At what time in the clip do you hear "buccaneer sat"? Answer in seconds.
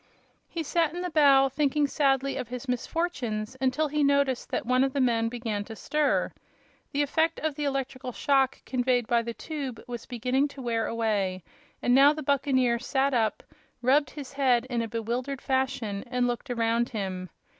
12.23-13.13